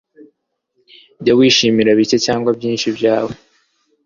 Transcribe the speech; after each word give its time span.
jya 1.21 1.33
wishimira 1.39 1.91
bike 1.99 2.17
cyangwa 2.25 2.49
byinshi 2.57 2.87
byawe 2.97 3.33